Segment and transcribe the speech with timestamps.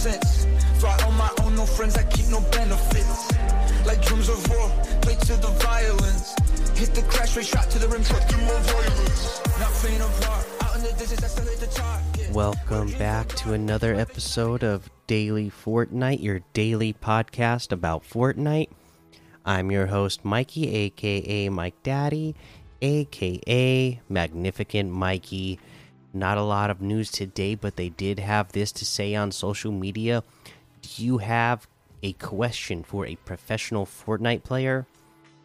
[0.00, 0.46] since.
[0.80, 3.30] Fly on my own, no friends, I keep no benefits.
[3.84, 4.70] Like drums of war,
[5.02, 6.34] play to the violence.
[6.78, 9.42] Hit the crash rate, shot to the rim, through more violence.
[9.60, 12.30] Not faint out in the distance, I still hit the target.
[12.32, 18.70] Welcome back to another episode of Daily Fortnite, your daily podcast about Fortnite.
[19.44, 22.34] I'm your host, Mikey, aka Mike Daddy,
[22.80, 25.60] aka Magnificent Mikey.
[26.12, 29.70] Not a lot of news today, but they did have this to say on social
[29.70, 30.24] media.
[30.82, 31.68] Do you have
[32.02, 34.86] a question for a professional Fortnite player?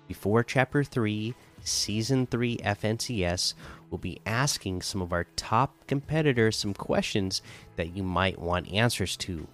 [0.07, 3.53] Before Chapter 3, Season 3 FNCS,
[3.89, 7.41] we'll be asking some of our top competitors some questions
[7.75, 9.47] that you might want answers to.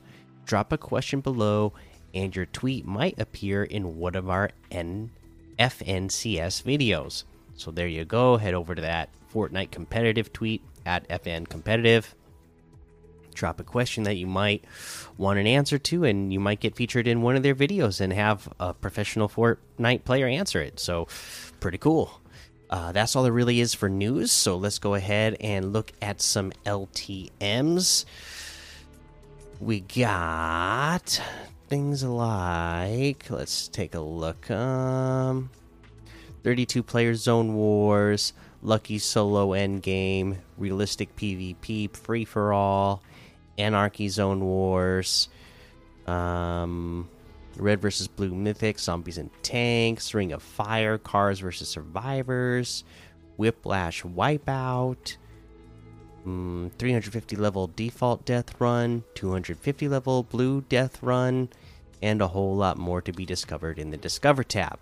[0.45, 1.73] Drop a question below,
[2.13, 5.12] and your tweet might appear in one of our N
[5.57, 7.23] FNCS videos.
[7.55, 8.37] So there you go.
[8.37, 12.15] Head over to that Fortnite competitive tweet at FN competitive.
[13.34, 14.65] Drop a question that you might
[15.18, 18.12] want an answer to, and you might get featured in one of their videos and
[18.12, 20.79] have a professional Fortnite player answer it.
[20.79, 21.07] So,
[21.59, 22.20] pretty cool.
[22.70, 24.32] Uh, that's all there really is for news.
[24.32, 28.05] So, let's go ahead and look at some LTMs.
[29.62, 31.21] We got
[31.70, 34.52] things like, let's take a look.
[34.52, 35.49] Um,
[36.43, 43.01] 32 player zone wars, lucky solo endgame, realistic PvP, free for all,
[43.57, 45.29] anarchy zone wars,
[46.07, 47.07] um,
[47.57, 52.84] red versus blue mythic, zombies and tanks, ring of fire, cars versus survivors,
[53.37, 55.17] whiplash wipeout.
[56.25, 61.49] mm, 350 level default death run, 250 level blue death run,
[62.01, 64.79] and a whole lot more to be discovered in the Discover tab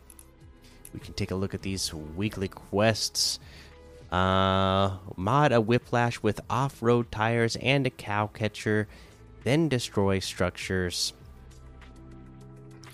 [0.94, 3.39] we can take a look at these weekly quests.
[4.11, 8.88] Uh, mod a whiplash with off road tires and a cow catcher,
[9.44, 11.14] then destroy structures.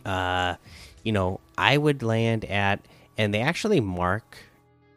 [0.05, 0.55] Uh,
[1.03, 2.85] you know, I would land at,
[3.17, 4.37] and they actually mark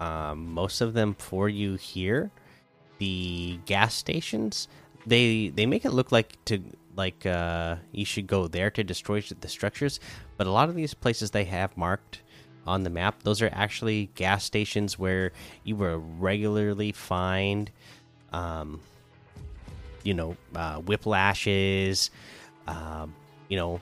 [0.00, 2.30] um, most of them for you here.
[2.98, 4.66] The gas stations,
[5.06, 6.60] they they make it look like to
[6.96, 10.00] like uh, you should go there to destroy the structures,
[10.36, 12.22] but a lot of these places they have marked
[12.68, 13.22] on the map.
[13.22, 15.32] Those are actually gas stations where
[15.64, 17.70] you will regularly find,
[18.32, 18.80] um,
[20.04, 22.10] you know, uh, whiplashes,
[22.66, 23.14] um,
[23.48, 23.80] you know,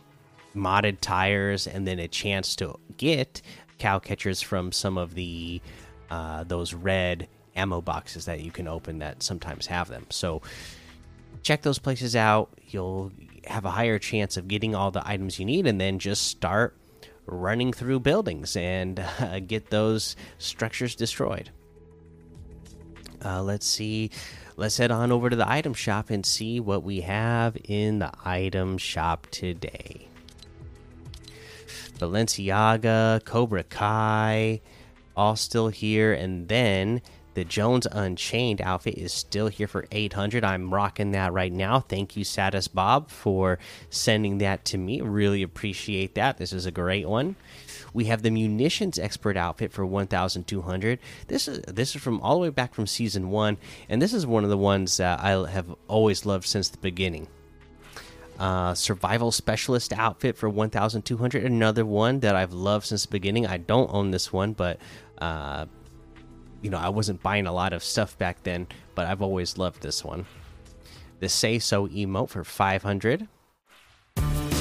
[0.54, 3.42] modded tires, and then a chance to get
[3.78, 5.60] cow catchers from some of the
[6.10, 10.06] uh, those red ammo boxes that you can open that sometimes have them.
[10.10, 10.42] So
[11.42, 12.50] check those places out.
[12.68, 13.12] You'll
[13.46, 16.76] have a higher chance of getting all the items you need, and then just start
[17.26, 21.50] running through buildings and uh, get those structures destroyed.
[23.24, 24.10] Uh, let's see.
[24.56, 28.10] Let's head on over to the item shop and see what we have in the
[28.24, 30.08] item shop today.
[31.98, 34.60] Balenciaga, Cobra Kai,
[35.16, 36.12] all still here.
[36.12, 37.02] And then
[37.36, 40.42] the Jones Unchained outfit is still here for 800.
[40.42, 41.80] I'm rocking that right now.
[41.80, 43.58] Thank you, Satis Bob, for
[43.90, 45.02] sending that to me.
[45.02, 46.38] Really appreciate that.
[46.38, 47.36] This is a great one.
[47.92, 50.98] We have the munitions expert outfit for 1,200.
[51.28, 53.58] This is this is from all the way back from season one,
[53.90, 57.28] and this is one of the ones that I have always loved since the beginning.
[58.38, 61.44] Uh, survival specialist outfit for 1,200.
[61.44, 63.46] Another one that I've loved since the beginning.
[63.46, 64.78] I don't own this one, but
[65.18, 65.66] uh,
[66.62, 69.82] you know I wasn't buying a lot of stuff back then, but I've always loved
[69.82, 70.26] this one.
[71.20, 73.28] The Say So emote for 500.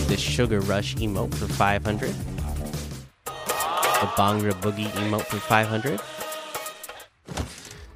[0.08, 2.14] The Sugar Rush emote for 500.
[3.26, 6.00] The Bhangra Boogie emote for 500.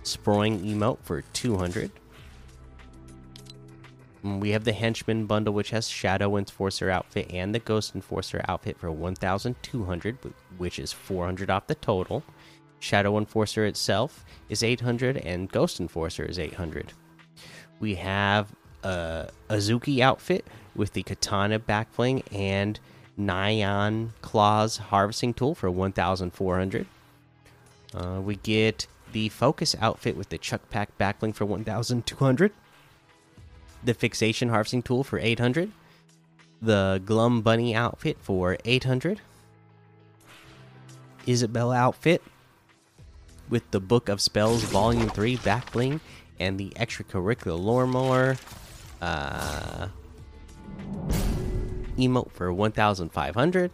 [0.03, 1.91] Sproing emote for 200.
[4.23, 8.43] Mm, We have the Henchman bundle, which has Shadow Enforcer outfit and the Ghost Enforcer
[8.47, 10.17] outfit for 1,200,
[10.57, 12.23] which is 400 off the total.
[12.79, 16.93] Shadow Enforcer itself is 800, and Ghost Enforcer is 800.
[17.79, 18.53] We have
[18.83, 20.45] a Azuki outfit
[20.75, 22.79] with the Katana backbling and
[23.19, 26.85] Nyan Claws harvesting tool for 1,400.
[27.93, 32.51] Uh, we get the Focus outfit with the Chuck Pack backbling for 1,200.
[33.83, 35.71] The Fixation harvesting tool for 800.
[36.61, 39.21] The Glum Bunny outfit for 800.
[41.25, 42.21] Isabel outfit
[43.49, 45.99] with the Book of Spells Volume 3 backbling
[46.39, 48.39] and the extracurricular Loremore
[49.01, 49.87] uh,
[51.97, 53.71] emote for 1500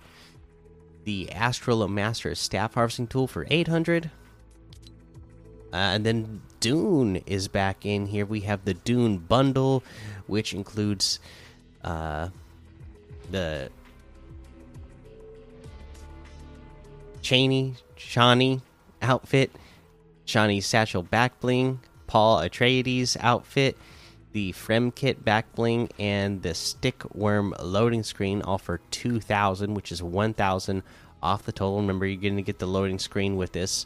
[1.04, 4.10] the Astral Master Staff Harvesting Tool for 800
[5.76, 8.26] uh, and then Dune is back in here.
[8.26, 9.84] We have the Dune bundle,
[10.26, 11.20] which includes
[11.84, 12.30] uh,
[13.30, 13.70] the
[17.22, 18.62] Chani Chani
[19.02, 19.52] outfit,
[20.26, 23.78] Chani's satchel back bling, Paul Atreides outfit,
[24.32, 30.04] the Fremkit back bling, and the stick worm loading screen, all for 2,000, which is
[30.04, 30.84] 1,000
[31.22, 31.80] off the total.
[31.80, 33.86] Remember, you're going to get the loading screen with this.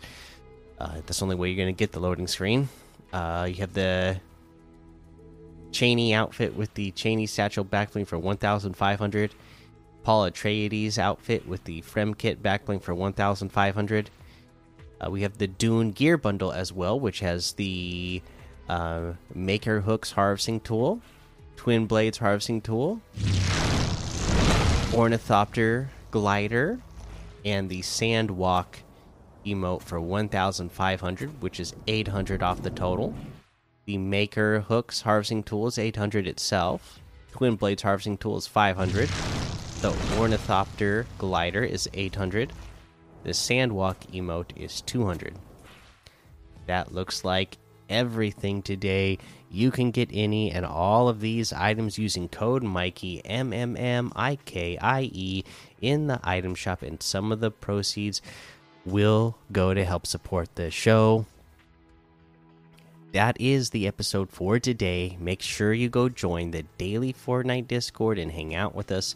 [0.79, 2.69] Uh, that's the only way you're going to get the loading screen.
[3.11, 4.19] Uh, you have the
[5.71, 9.35] Chani outfit with the Chani satchel back bling for 1,500.
[10.03, 14.09] Paul Atreides outfit with the Fremkit back bling for 1,500.
[15.01, 18.21] Uh, we have the Dune gear bundle as well, which has the
[18.67, 21.01] uh, Maker Hooks harvesting tool,
[21.55, 23.01] Twin Blades harvesting tool,
[24.93, 26.79] Ornithopter glider,
[27.45, 28.65] and the Sand Sandwalk
[29.45, 33.13] emote for 1,500, which is 800 off the total.
[33.85, 36.99] The Maker Hooks harvesting tool is 800 itself.
[37.31, 39.07] Twin Blades harvesting tool is 500.
[39.81, 42.51] The Ornithopter glider is 800.
[43.23, 45.35] The Sandwalk emote is 200.
[46.67, 47.57] That looks like
[47.89, 49.17] everything today.
[49.49, 54.11] You can get any and all of these items using code Mikey M M M
[54.15, 55.43] I K I E
[55.81, 58.21] in the item shop, and some of the proceeds
[58.85, 61.25] will go to help support the show.
[63.11, 65.17] That is the episode for today.
[65.19, 69.15] Make sure you go join the daily Fortnite Discord and hang out with us.